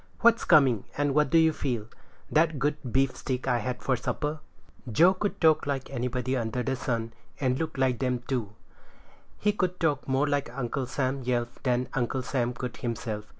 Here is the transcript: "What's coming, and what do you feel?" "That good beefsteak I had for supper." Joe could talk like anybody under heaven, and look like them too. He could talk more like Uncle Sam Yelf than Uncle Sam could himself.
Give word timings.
"What's 0.21 0.45
coming, 0.45 0.85
and 0.97 1.13
what 1.13 1.29
do 1.29 1.37
you 1.37 1.53
feel?" 1.53 1.85
"That 2.31 2.57
good 2.57 2.75
beefsteak 2.91 3.47
I 3.47 3.59
had 3.59 3.83
for 3.83 3.95
supper." 3.95 4.39
Joe 4.91 5.13
could 5.13 5.39
talk 5.39 5.67
like 5.67 5.91
anybody 5.91 6.35
under 6.35 6.63
heaven, 6.63 7.13
and 7.39 7.59
look 7.59 7.77
like 7.77 7.99
them 7.99 8.23
too. 8.27 8.53
He 9.37 9.51
could 9.51 9.79
talk 9.79 10.07
more 10.07 10.25
like 10.27 10.49
Uncle 10.57 10.87
Sam 10.87 11.21
Yelf 11.21 11.61
than 11.61 11.87
Uncle 11.93 12.23
Sam 12.23 12.51
could 12.51 12.77
himself. 12.77 13.25